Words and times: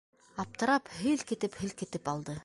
Аптырап 0.43 0.89
һелкетеп-һелкетеп 1.01 2.09
алды. 2.15 2.37